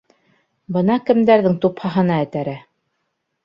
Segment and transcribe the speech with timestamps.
[0.77, 2.61] Бына кемдәрҙең тупһаһына этәрә!